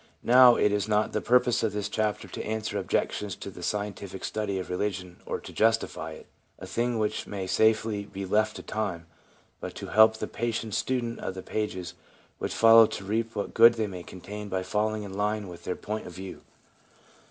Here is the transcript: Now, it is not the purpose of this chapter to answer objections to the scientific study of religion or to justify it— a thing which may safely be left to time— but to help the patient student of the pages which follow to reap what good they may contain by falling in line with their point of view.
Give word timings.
Now, 0.23 0.55
it 0.55 0.71
is 0.71 0.87
not 0.87 1.11
the 1.13 1.21
purpose 1.21 1.61
of 1.61 1.73
this 1.73 1.87
chapter 1.87 2.27
to 2.27 2.43
answer 2.43 2.79
objections 2.79 3.35
to 3.35 3.51
the 3.51 3.61
scientific 3.61 4.25
study 4.25 4.57
of 4.57 4.67
religion 4.71 5.17
or 5.27 5.39
to 5.39 5.53
justify 5.53 6.13
it— 6.13 6.25
a 6.57 6.65
thing 6.65 6.97
which 6.97 7.27
may 7.27 7.45
safely 7.45 8.05
be 8.05 8.25
left 8.25 8.55
to 8.55 8.63
time— 8.63 9.05
but 9.61 9.75
to 9.75 9.89
help 9.93 10.17
the 10.17 10.25
patient 10.25 10.73
student 10.73 11.19
of 11.19 11.35
the 11.35 11.43
pages 11.43 11.93
which 12.39 12.51
follow 12.51 12.87
to 12.87 13.05
reap 13.05 13.35
what 13.35 13.53
good 13.53 13.75
they 13.75 13.85
may 13.85 14.01
contain 14.01 14.49
by 14.49 14.63
falling 14.63 15.03
in 15.03 15.13
line 15.13 15.47
with 15.47 15.65
their 15.65 15.75
point 15.75 16.07
of 16.07 16.13
view. 16.13 16.41